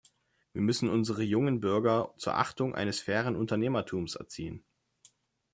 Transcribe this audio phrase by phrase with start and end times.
[0.53, 4.65] Wir müssen unsere jungen Bürger zur Achtung eines fairen Unternehmertums erziehen.